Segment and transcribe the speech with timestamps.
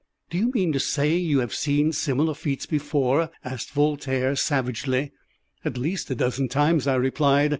[0.31, 5.11] '""Do you mean to say you have seen similar feats before?" asked Voltaire, savagely.
[5.63, 7.49] "At least a dozen times," I replied.